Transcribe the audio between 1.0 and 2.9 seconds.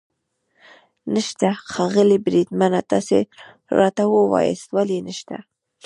نشته؟ ښاغلی بریدمنه،